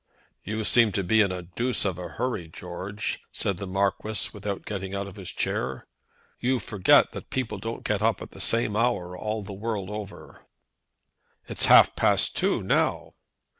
"You 0.43 0.63
seem 0.63 0.91
to 0.93 1.03
be 1.03 1.21
in 1.21 1.31
a 1.31 1.43
deuce 1.43 1.85
of 1.85 1.99
a 1.99 2.07
hurry, 2.07 2.47
George," 2.47 3.19
said 3.31 3.57
the 3.57 3.67
Marquis, 3.67 4.31
without 4.33 4.65
getting 4.65 4.95
out 4.95 5.05
of 5.05 5.15
his 5.15 5.29
chair. 5.29 5.85
"You 6.39 6.57
forget 6.57 7.11
that 7.11 7.29
people 7.29 7.59
don't 7.59 7.83
get 7.83 8.01
up 8.01 8.19
at 8.19 8.31
the 8.31 8.41
same 8.41 8.75
hour 8.75 9.15
all 9.15 9.43
the 9.43 9.53
world 9.53 9.91
over." 9.91 10.47
"It's 11.47 11.65
half 11.65 11.95
past 11.95 12.35
two 12.35 12.63
now." 12.63 13.13